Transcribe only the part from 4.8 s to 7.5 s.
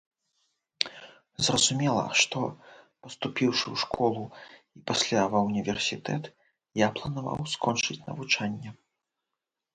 пасля ва ўніверсітэт, я планаваў